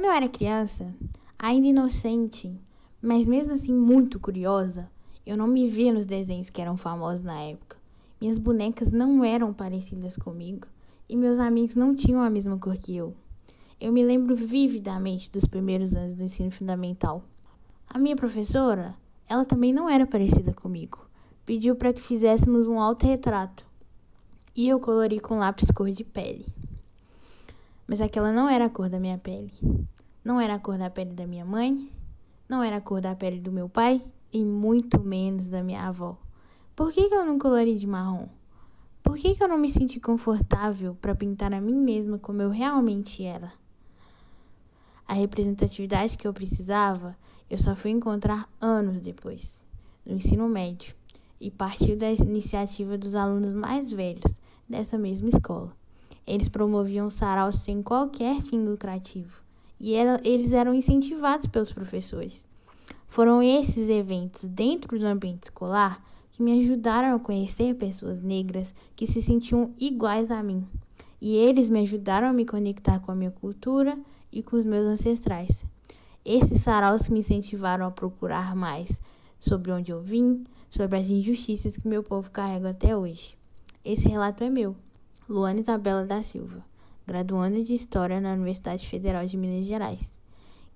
[0.00, 0.94] Quando eu era criança,
[1.38, 2.58] ainda inocente,
[3.02, 4.90] mas mesmo assim muito curiosa,
[5.26, 7.76] eu não me via nos desenhos que eram famosos na época.
[8.18, 10.66] Minhas bonecas não eram parecidas comigo
[11.06, 13.14] e meus amigos não tinham a mesma cor que eu.
[13.78, 17.22] Eu me lembro vividamente dos primeiros anos do ensino fundamental.
[17.86, 18.94] A minha professora,
[19.28, 21.06] ela também não era parecida comigo.
[21.44, 23.66] Pediu para que fizéssemos um autorretrato
[24.56, 26.46] e eu colori com lápis cor de pele
[27.90, 29.52] mas aquela não era a cor da minha pele.
[30.22, 31.90] Não era a cor da pele da minha mãe,
[32.48, 34.00] não era a cor da pele do meu pai
[34.32, 36.16] e muito menos da minha avó.
[36.76, 38.28] Por que, que eu não colori de marrom?
[39.02, 42.50] Por que, que eu não me senti confortável para pintar a mim mesma como eu
[42.50, 43.52] realmente era?
[45.08, 47.18] A representatividade que eu precisava,
[47.50, 49.64] eu só fui encontrar anos depois,
[50.06, 50.94] no ensino médio,
[51.40, 55.79] e partiu da iniciativa dos alunos mais velhos dessa mesma escola.
[56.30, 59.42] Eles promoviam sarau sem qualquer fim lucrativo
[59.80, 62.46] e era, eles eram incentivados pelos professores.
[63.08, 69.08] Foram esses eventos dentro do ambiente escolar que me ajudaram a conhecer pessoas negras que
[69.08, 70.64] se sentiam iguais a mim.
[71.20, 73.98] E eles me ajudaram a me conectar com a minha cultura
[74.30, 75.64] e com os meus ancestrais.
[76.24, 79.00] Esses saraus me incentivaram a procurar mais
[79.40, 83.36] sobre onde eu vim, sobre as injustiças que meu povo carrega até hoje.
[83.84, 84.76] Esse relato é meu.
[85.30, 86.64] Luana Isabela da Silva,
[87.06, 90.18] graduanda de História na Universidade Federal de Minas Gerais,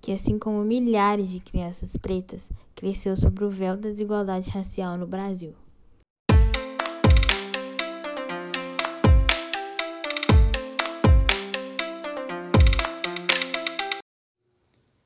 [0.01, 5.09] que, assim como milhares de crianças pretas, cresceu sobre o véu da desigualdade racial no
[5.09, 5.57] Brasil.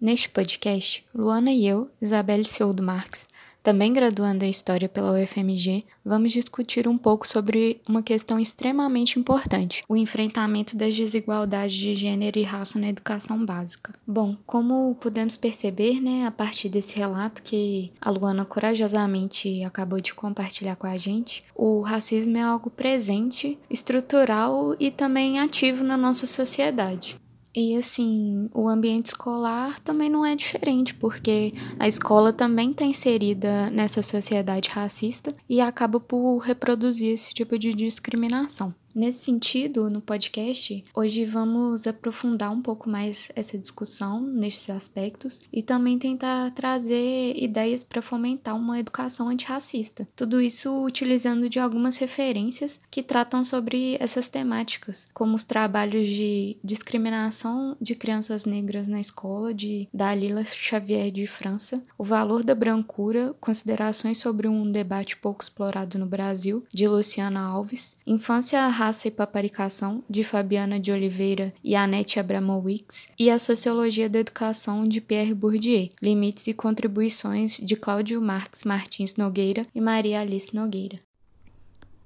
[0.00, 3.26] Neste podcast, Luana e eu, Isabelle Seudo Marques,
[3.64, 9.82] também graduando em História pela UFMG, vamos discutir um pouco sobre uma questão extremamente importante:
[9.88, 13.92] o enfrentamento das desigualdades de gênero e raça na educação básica.
[14.06, 20.14] Bom, como podemos perceber, né, a partir desse relato que a Luana corajosamente acabou de
[20.14, 26.25] compartilhar com a gente, o racismo é algo presente, estrutural e também ativo na nossa
[26.25, 27.19] sociedade.
[27.54, 33.70] E assim, o ambiente escolar também não é diferente, porque a escola também está inserida
[33.70, 38.75] nessa sociedade racista e acaba por reproduzir esse tipo de discriminação.
[38.98, 45.62] Nesse sentido, no podcast, hoje vamos aprofundar um pouco mais essa discussão nesses aspectos e
[45.62, 50.08] também tentar trazer ideias para fomentar uma educação antirracista.
[50.16, 56.56] Tudo isso utilizando de algumas referências que tratam sobre essas temáticas, como os trabalhos de
[56.64, 63.32] discriminação de crianças negras na escola, de Dalila Xavier de França, O Valor da Brancura,
[63.41, 70.03] Considerações sobre um Debate Pouco Explorado no Brasil, de Luciana Alves, Infância Raça e Paparicação,
[70.09, 75.91] de Fabiana de Oliveira e Annette Abramowicz, e A Sociologia da Educação, de Pierre Bourdieu,
[76.00, 80.97] Limites e Contribuições, de Cláudio Marques Martins Nogueira e Maria Alice Nogueira.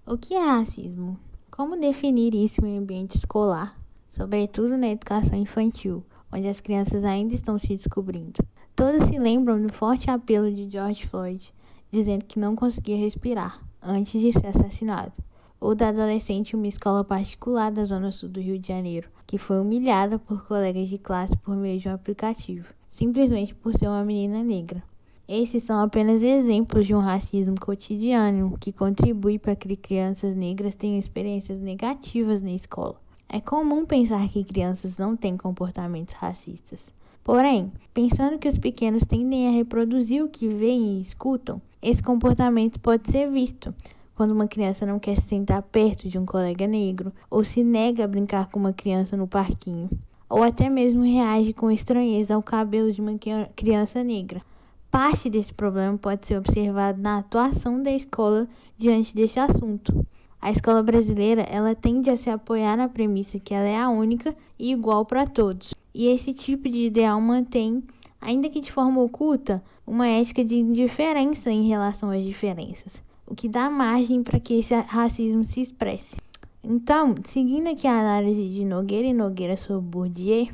[0.04, 1.16] O que é racismo?
[1.53, 3.78] Como definir isso em ambiente escolar,
[4.09, 8.44] sobretudo na educação infantil, onde as crianças ainda estão se descobrindo?
[8.75, 11.54] Todos se lembram do forte apelo de George Floyd,
[11.93, 15.12] dizendo que não conseguia respirar antes de ser assassinado
[15.62, 19.38] ou da adolescente em uma escola particular da zona sul do Rio de Janeiro, que
[19.38, 24.04] foi humilhada por colegas de classe por meio de um aplicativo, simplesmente por ser uma
[24.04, 24.82] menina negra.
[25.28, 30.98] Esses são apenas exemplos de um racismo cotidiano que contribui para que crianças negras tenham
[30.98, 32.96] experiências negativas na escola.
[33.28, 36.92] É comum pensar que crianças não têm comportamentos racistas.
[37.22, 42.80] Porém, pensando que os pequenos tendem a reproduzir o que veem e escutam, esse comportamento
[42.80, 43.72] pode ser visto
[44.14, 48.05] quando uma criança não quer se sentar perto de um colega negro, ou se nega
[48.05, 49.88] a brincar com uma criança no parquinho,
[50.29, 53.19] ou até mesmo reage com estranheza ao cabelo de uma
[53.56, 54.43] criança negra.
[54.91, 60.06] Parte desse problema pode ser observado na atuação da escola diante desse assunto.
[60.41, 64.37] A escola brasileira, ela tende a se apoiar na premissa que ela é a única
[64.59, 65.73] e igual para todos.
[65.94, 67.82] E esse tipo de ideal mantém,
[68.20, 73.48] ainda que de forma oculta, uma ética de indiferença em relação às diferenças o que
[73.48, 76.16] dá margem para que esse racismo se expresse.
[76.64, 80.48] Então, seguindo aqui a análise de Nogueira e Nogueira sobre Bourdieu,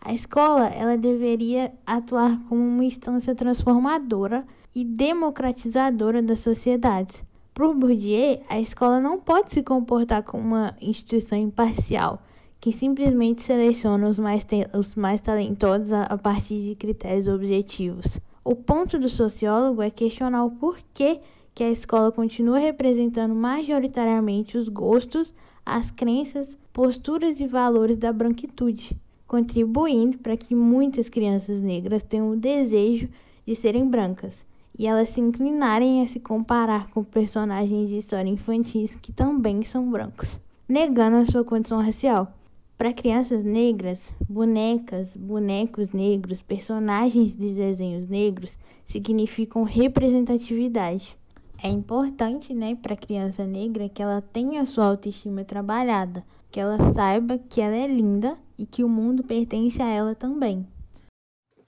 [0.00, 7.24] a escola ela deveria atuar como uma instância transformadora e democratizadora das sociedades.
[7.52, 12.22] Para Bourdieu, a escola não pode se comportar como uma instituição imparcial,
[12.60, 18.20] que simplesmente seleciona os mais, os mais talentosos a, a partir de critérios objetivos.
[18.44, 21.20] O ponto do sociólogo é questionar o porquê
[21.58, 25.34] que a escola continua representando majoritariamente os gostos,
[25.66, 28.96] as crenças, posturas e valores da branquitude.
[29.26, 33.08] contribuindo para que muitas crianças negras tenham o desejo
[33.44, 34.44] de serem brancas
[34.78, 39.90] e elas se inclinarem a se comparar com personagens de história infantis que também são
[39.90, 40.38] brancos,
[40.68, 42.32] negando a sua condição racial.
[42.76, 51.18] Para crianças negras, bonecas, bonecos negros, personagens de desenhos negros significam representatividade.
[51.62, 56.92] É importante, né, para a criança negra que ela tenha sua autoestima trabalhada, que ela
[56.92, 60.64] saiba que ela é linda e que o mundo pertence a ela também.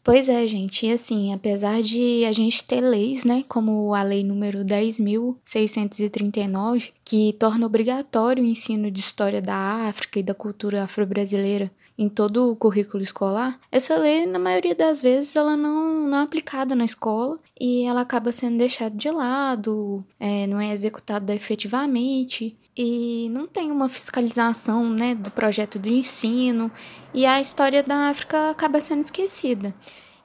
[0.03, 4.25] Pois é, gente, e assim, apesar de a gente ter leis, né, como a lei
[4.25, 11.71] número 10.639, que torna obrigatório o ensino de história da África e da cultura afro-brasileira
[12.01, 16.23] em todo o currículo escolar, essa lei, na maioria das vezes, ela não, não é
[16.23, 22.57] aplicada na escola e ela acaba sendo deixada de lado, é, não é executada efetivamente
[22.75, 26.73] e não tem uma fiscalização né, do projeto de ensino
[27.13, 29.75] e a história da África acaba sendo esquecida.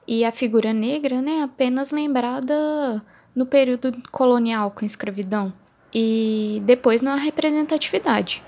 [0.08, 5.52] E a figura negra né, apenas lembrada no período colonial com escravidão
[5.94, 8.42] e depois na representatividade.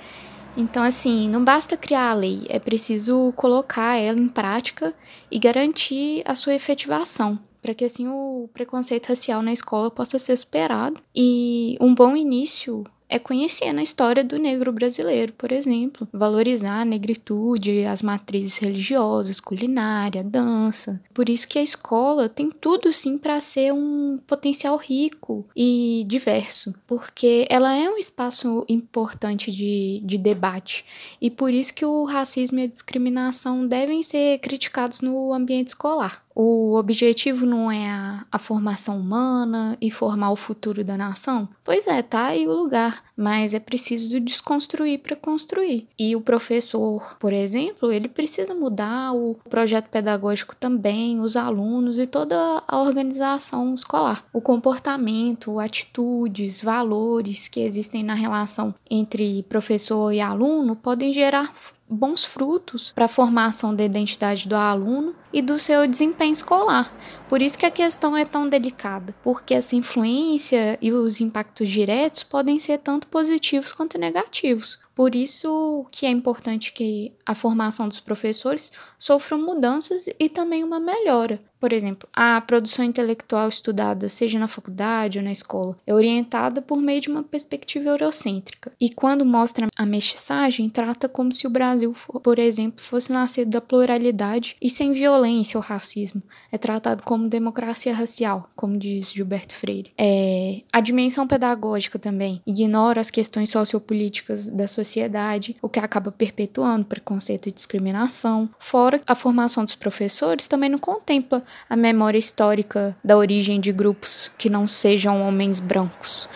[0.59, 4.93] Então, assim, não basta criar a lei, é preciso colocar ela em prática
[5.31, 10.37] e garantir a sua efetivação, para que assim o preconceito racial na escola possa ser
[10.37, 11.01] superado.
[11.15, 16.85] E um bom início é conhecer na história do negro brasileiro, por exemplo, valorizar a
[16.85, 21.03] negritude, as matrizes religiosas, culinária, dança.
[21.15, 26.75] Por isso que a escola tem tudo sim para ser um potencial rico e diverso,
[26.87, 30.85] porque ela é um espaço importante de, de debate
[31.21, 36.28] e por isso que o racismo e a discriminação devem ser criticados no ambiente escolar.
[36.41, 41.49] O objetivo não é a, a, formação humana e formar o futuro da nação?
[41.65, 45.89] Pois é, tá aí o lugar, mas é preciso desconstruir para construir.
[45.99, 52.07] E o professor, por exemplo, ele precisa mudar o projeto pedagógico também, os alunos e
[52.07, 54.25] toda a organização escolar.
[54.33, 61.53] O comportamento, atitudes, valores que existem na relação entre professor e aluno podem gerar
[61.89, 66.93] bons frutos para a formação da identidade do aluno e do seu desempenho escolar.
[67.29, 72.23] Por isso que a questão é tão delicada, porque essa influência e os impactos diretos
[72.23, 74.79] podem ser tanto positivos quanto negativos.
[74.99, 80.81] Por isso que é importante que a formação dos professores sofra mudanças e também uma
[80.81, 81.41] melhora.
[81.61, 86.79] Por exemplo, a produção intelectual estudada, seja na faculdade ou na escola, é orientada por
[86.81, 88.73] meio de uma perspectiva eurocêntrica.
[88.81, 91.93] E quando mostra a mestiçagem, trata como se o Brasil,
[92.23, 96.23] por exemplo, fosse nascido da pluralidade e sem violência ou racismo.
[96.53, 99.93] É tratado como democracia racial, como diz Gilberto Freire.
[99.99, 106.87] É, a dimensão pedagógica também ignora as questões sociopolíticas da sociedade, o que acaba perpetuando
[106.87, 108.49] preconceito e discriminação.
[108.59, 114.31] Fora a formação dos professores também não contempla a memória histórica da origem de grupos
[114.39, 116.29] que não sejam homens brancos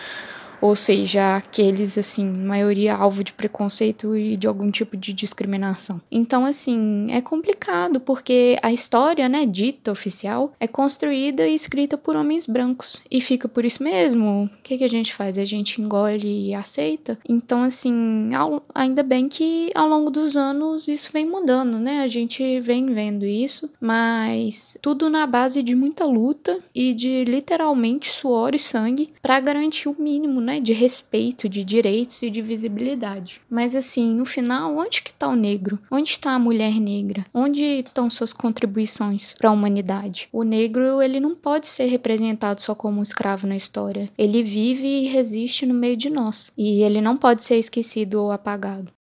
[0.63, 5.99] ou seja, aqueles assim, maioria alvo de preconceito e de algum tipo de discriminação.
[6.09, 12.15] Então, assim, é complicado porque a história, né, dita oficial, é construída e escrita por
[12.15, 14.45] homens brancos e fica por isso mesmo.
[14.45, 15.37] O que, que a gente faz?
[15.37, 17.19] A gente engole e aceita.
[17.27, 21.99] Então, assim, ao, ainda bem que ao longo dos anos isso vem mudando, né?
[21.99, 28.09] A gente vem vendo isso, mas tudo na base de muita luta e de literalmente
[28.09, 30.52] suor e sangue para garantir o mínimo, né?
[30.53, 33.41] Né, de respeito, de direitos e de visibilidade.
[33.49, 35.79] Mas assim, no final, onde que está o negro?
[35.89, 37.25] Onde está a mulher negra?
[37.33, 40.29] Onde estão suas contribuições para a humanidade?
[40.31, 44.09] O negro, ele não pode ser representado só como um escravo na história.
[44.17, 48.31] Ele vive e resiste no meio de nós, e ele não pode ser esquecido ou
[48.31, 48.91] apagado.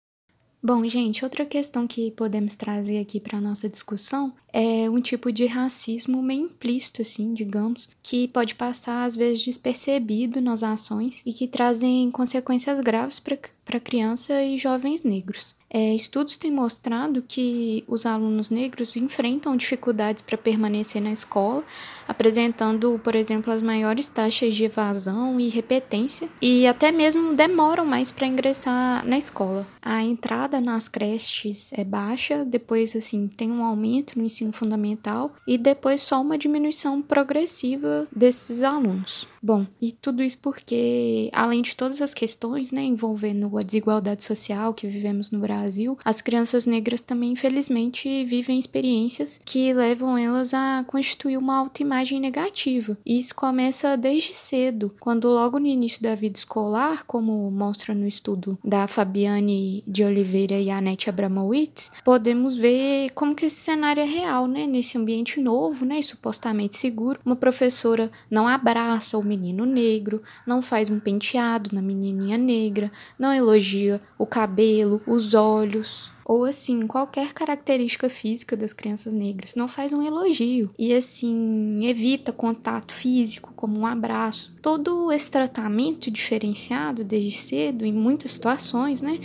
[0.65, 5.45] Bom, gente, outra questão que podemos trazer aqui para nossa discussão é um tipo de
[5.45, 11.49] racismo meio implícito, assim, digamos, que pode passar às vezes despercebido nas ações e que
[11.49, 15.57] trazem consequências graves para criança e jovens negros.
[15.75, 21.65] É, estudos têm mostrado que os alunos negros enfrentam dificuldades para permanecer na escola,
[22.07, 28.13] apresentando, por exemplo, as maiores taxas de evasão e repetência, e até mesmo demoram mais
[28.13, 29.67] para ingressar na escola.
[29.81, 35.57] A entrada nas creches é baixa, depois assim tem um aumento no ensino fundamental e
[35.57, 39.27] depois só uma diminuição progressiva desses alunos.
[39.43, 44.73] Bom, e tudo isso porque, além de todas as questões né, envolvendo a desigualdade social
[44.73, 50.85] que vivemos no Brasil, as crianças negras também, infelizmente, vivem experiências que levam elas a
[50.87, 52.97] constituir uma autoimagem negativa.
[53.05, 58.07] E isso começa desde cedo, quando logo no início da vida escolar, como mostra no
[58.07, 64.07] estudo da Fabiane de Oliveira e Anete Abramowitz, podemos ver como que esse cenário é
[64.07, 64.69] real, né?
[64.69, 66.01] Nesse ambiente novo, né?
[66.01, 72.93] Supostamente seguro, uma professora não abraça menino negro, não faz um penteado na menininha negra,
[73.19, 79.67] não elogia o cabelo, os olhos, ou assim, qualquer característica física das crianças negras, não
[79.67, 84.53] faz um elogio e assim evita contato físico, como um abraço.
[84.61, 89.19] Todo esse tratamento diferenciado desde cedo em muitas situações, né?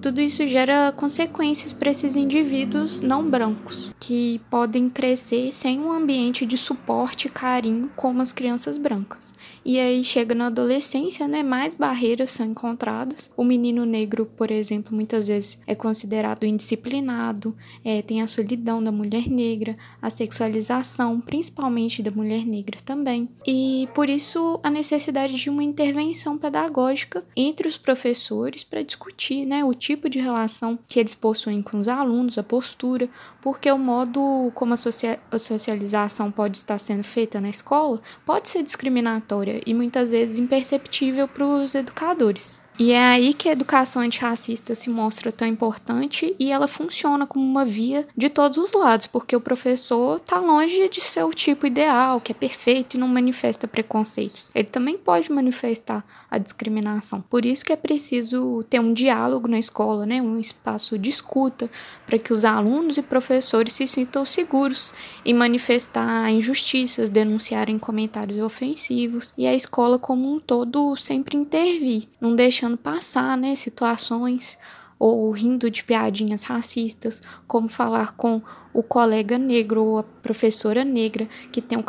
[0.00, 6.46] Tudo isso gera consequências para esses indivíduos não brancos, que podem crescer sem um ambiente
[6.46, 9.32] de suporte e carinho como as crianças brancas.
[9.64, 13.30] E aí chega na adolescência, né, mais barreiras são encontradas.
[13.36, 17.54] O menino negro, por exemplo, muitas vezes é considerado indisciplinado,
[17.84, 23.28] é, tem a solidão da mulher negra, a sexualização, principalmente da mulher negra também.
[23.46, 29.62] E por isso a necessidade de uma intervenção pedagógica entre os professores para discutir, né,
[29.62, 33.10] o tipo de relação que eles possuem com os alunos, a postura,
[33.42, 39.60] porque o modo como a, socialização pode estar sendo feita na escola pode ser discriminatória
[39.66, 42.60] e muitas vezes imperceptível para os educadores.
[42.82, 47.44] E é aí que a educação antirracista se mostra tão importante e ela funciona como
[47.44, 51.66] uma via de todos os lados, porque o professor está longe de ser o tipo
[51.66, 54.50] ideal, que é perfeito e não manifesta preconceitos.
[54.54, 57.20] Ele também pode manifestar a discriminação.
[57.28, 60.22] Por isso que é preciso ter um diálogo na escola, né?
[60.22, 61.70] um espaço de escuta,
[62.06, 64.90] para que os alunos e professores se sintam seguros
[65.22, 72.34] e manifestar injustiças, denunciarem comentários ofensivos e a escola como um todo sempre intervir, não
[72.34, 74.58] deixando deixando passar, né, situações
[74.98, 81.26] ou rindo de piadinhas racistas, como falar com o colega negro ou a professora negra
[81.50, 81.84] que tem um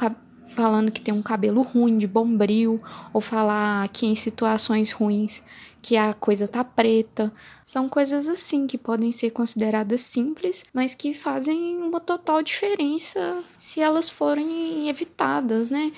[0.47, 2.81] falando que tem um cabelo ruim, de bombril,
[3.13, 5.43] ou falar que em situações ruins
[5.81, 7.31] que a coisa tá preta.
[7.63, 13.79] São coisas assim que podem ser consideradas simples, mas que fazem uma total diferença se
[13.79, 15.93] elas forem evitadas, né?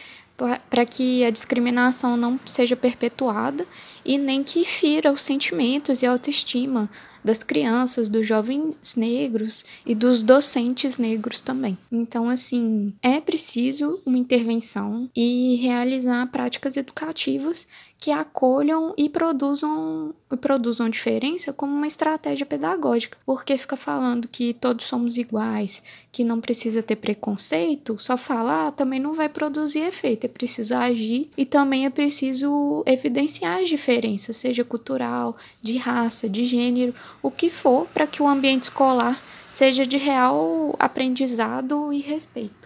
[0.69, 3.65] Para que a discriminação não seja perpetuada
[4.05, 6.89] e nem que fira os sentimentos e a autoestima
[7.23, 11.77] das crianças, dos jovens negros e dos docentes negros também.
[11.91, 17.67] Então, assim, é preciso uma intervenção e realizar práticas educativas
[18.03, 24.53] que acolham e produzam, e produzam diferença como uma estratégia pedagógica, porque fica falando que
[24.53, 25.81] todos somos iguais,
[26.11, 31.31] que não precisa ter preconceito, só falar também não vai produzir efeito, é preciso agir
[31.37, 37.49] e também é preciso evidenciar as diferenças, seja cultural, de raça, de gênero, o que
[37.49, 39.17] for, para que o ambiente escolar
[39.53, 42.62] seja de real aprendizado e respeito.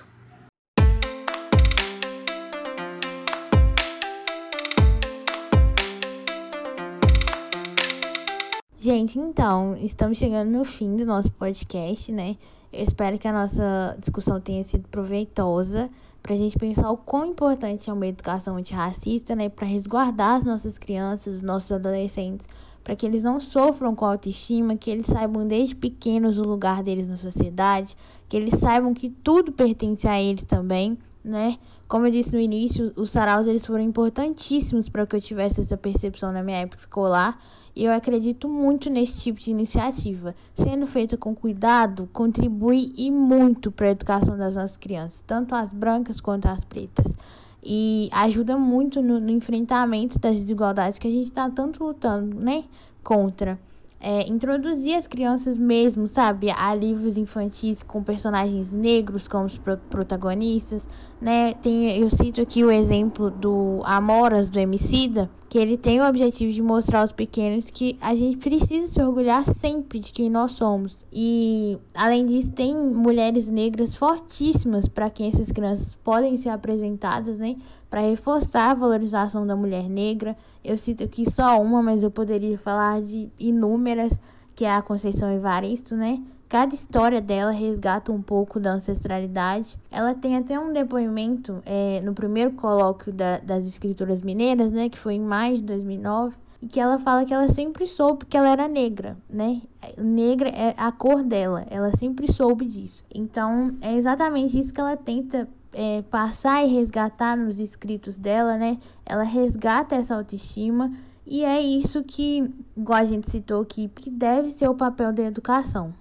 [8.87, 12.37] Gente, então, estamos chegando no fim do nosso podcast, né?
[12.71, 15.89] Eu espero que a nossa discussão tenha sido proveitosa
[16.23, 19.49] para a gente pensar o quão importante é uma educação antirracista, né?
[19.49, 22.47] Para resguardar as nossas crianças, os nossos adolescentes,
[22.81, 27.09] para que eles não sofram com autoestima, que eles saibam desde pequenos o lugar deles
[27.09, 27.93] na sociedade,
[28.29, 31.57] que eles saibam que tudo pertence a eles também, né?
[31.87, 35.77] Como eu disse no início, os saraus eles foram importantíssimos para que eu tivesse essa
[35.77, 37.39] percepção na minha época escolar
[37.75, 40.35] e eu acredito muito nesse tipo de iniciativa.
[40.55, 45.69] Sendo feita com cuidado, contribui e muito para a educação das nossas crianças, tanto as
[45.69, 47.15] brancas quanto as pretas.
[47.63, 52.63] E ajuda muito no, no enfrentamento das desigualdades que a gente está tanto lutando, né,
[53.03, 53.59] contra
[53.99, 59.77] é, introduzir as crianças mesmo, sabe, a livros infantis com personagens negros como os pro
[59.89, 60.87] protagonistas,
[61.19, 61.53] né?
[61.55, 66.51] Tem, eu cito aqui o exemplo do Amoras do Emicida, que ele tem o objetivo
[66.51, 71.03] de mostrar aos pequenos que a gente precisa se orgulhar sempre de quem nós somos.
[71.11, 77.55] E além disso, tem mulheres negras fortíssimas para quem essas crianças podem ser apresentadas, né?
[77.89, 80.35] Para reforçar a valorização da mulher negra.
[80.63, 84.17] Eu cito aqui só uma, mas eu poderia falar de inúmeras,
[84.55, 86.21] que é a Conceição Evaristo, né?
[86.49, 89.77] Cada história dela resgata um pouco da ancestralidade.
[89.91, 94.97] Ela tem até um depoimento é, no primeiro colóquio da, das escrituras mineiras, né, que
[94.97, 98.49] foi em maio de 2009, e que ela fala que ela sempre soube que ela
[98.49, 99.61] era negra, né?
[99.97, 103.03] Negra é a cor dela, ela sempre soube disso.
[103.13, 108.79] Então, é exatamente isso que ela tenta é, passar e resgatar nos escritos dela, né?
[109.05, 110.91] Ela resgata essa autoestima
[111.23, 115.21] e é isso que, igual a gente citou aqui, que deve ser o papel da
[115.21, 115.93] educação.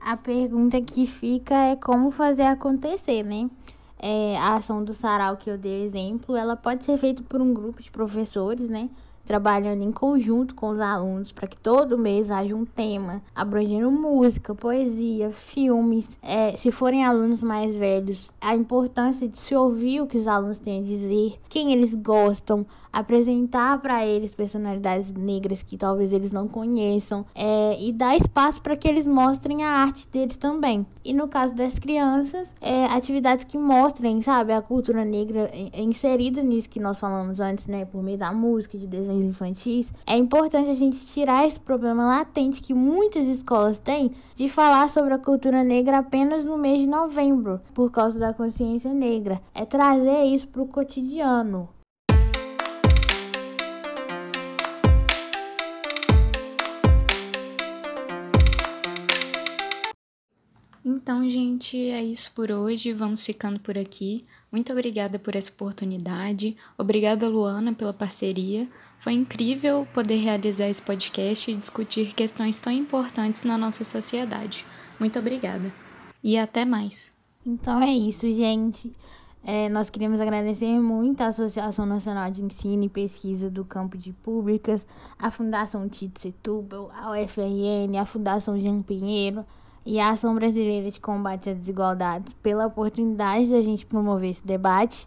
[0.00, 3.48] A pergunta que fica é como fazer acontecer, né?
[3.96, 7.54] É, a ação do sarau que eu dei exemplo, ela pode ser feita por um
[7.54, 8.90] grupo de professores, né?
[9.26, 14.54] Trabalhando em conjunto com os alunos para que todo mês haja um tema abrangendo música,
[14.54, 16.16] poesia, filmes.
[16.22, 20.60] É, se forem alunos mais velhos, a importância de se ouvir o que os alunos
[20.60, 22.64] têm a dizer, quem eles gostam,
[22.96, 28.74] apresentar para eles personalidades negras que talvez eles não conheçam é, e dar espaço para
[28.74, 30.86] que eles mostrem a arte deles também.
[31.04, 36.70] E no caso das crianças, é, atividades que mostrem, sabe, a cultura negra inserida nisso
[36.70, 39.92] que nós falamos antes, né, por meio da música, de desenhos infantis.
[40.06, 45.12] É importante a gente tirar esse problema latente que muitas escolas têm de falar sobre
[45.12, 49.38] a cultura negra apenas no mês de novembro, por causa da consciência negra.
[49.54, 51.75] É trazer isso para o cotidiano.
[60.96, 62.90] Então, gente, é isso por hoje.
[62.94, 64.24] Vamos ficando por aqui.
[64.50, 66.56] Muito obrigada por essa oportunidade.
[66.78, 68.66] Obrigada, Luana, pela parceria.
[68.98, 74.64] Foi incrível poder realizar esse podcast e discutir questões tão importantes na nossa sociedade.
[74.98, 75.70] Muito obrigada.
[76.24, 77.12] E até mais.
[77.44, 78.90] Então é isso, gente.
[79.44, 84.14] É, nós queremos agradecer muito à Associação Nacional de Ensino e Pesquisa do Campo de
[84.14, 84.86] Públicas,
[85.18, 89.44] à Fundação Tito Setúbal, à UFRN, à Fundação Jean Pinheiro
[89.86, 94.44] e a Ação Brasileira de Combate à Desigualdade pela oportunidade de a gente promover esse
[94.44, 95.06] debate.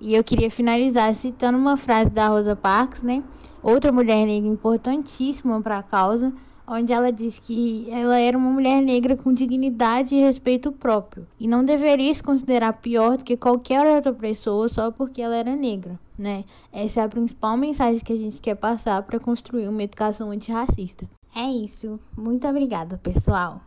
[0.00, 3.22] E eu queria finalizar citando uma frase da Rosa Parks, né?
[3.60, 6.32] Outra mulher negra importantíssima para a causa,
[6.66, 11.48] onde ela diz que ela era uma mulher negra com dignidade e respeito próprio e
[11.48, 15.98] não deveria se considerar pior do que qualquer outra pessoa só porque ela era negra,
[16.16, 16.44] né?
[16.72, 21.04] Essa é a principal mensagem que a gente quer passar para construir uma educação antirracista.
[21.34, 21.98] É isso.
[22.16, 23.60] Muito obrigada, pessoal.